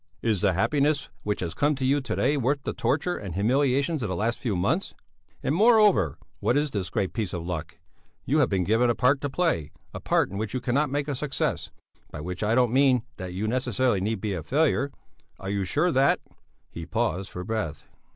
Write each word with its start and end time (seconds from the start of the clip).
Is 0.23 0.41
the 0.41 0.53
happiness 0.53 1.09
which 1.21 1.41
has 1.41 1.53
come 1.53 1.75
to 1.75 1.85
you 1.85 2.01
to 2.01 2.15
day 2.15 2.35
worth 2.35 2.63
the 2.63 2.73
torture 2.73 3.15
and 3.17 3.35
humiliations 3.35 4.01
of 4.01 4.09
the 4.09 4.15
last 4.15 4.39
few 4.39 4.55
months? 4.55 4.95
And 5.43 5.53
moreover 5.53 6.17
what 6.39 6.57
is 6.57 6.71
this 6.71 6.89
great 6.89 7.13
piece 7.13 7.33
of 7.33 7.45
luck? 7.45 7.77
You 8.25 8.39
have 8.39 8.49
been 8.49 8.63
given 8.63 8.89
a 8.89 8.95
part 8.95 9.21
to 9.21 9.29
play, 9.29 9.69
a 9.93 9.99
part 9.99 10.31
in 10.31 10.39
which 10.39 10.55
you 10.55 10.59
cannot 10.59 10.89
make 10.89 11.07
a 11.07 11.13
success 11.13 11.69
by 12.09 12.19
which 12.19 12.41
I 12.41 12.55
don't 12.55 12.73
mean 12.73 13.03
that 13.17 13.33
you 13.33 13.47
necessarily 13.47 14.01
need 14.01 14.21
be 14.21 14.33
a 14.33 14.41
failure. 14.41 14.91
Are 15.39 15.51
you 15.51 15.65
sure 15.65 15.91
that...." 15.91 16.19
He 16.71 16.87
paused 16.87 17.29
for 17.29 17.43
breath. 17.43 17.83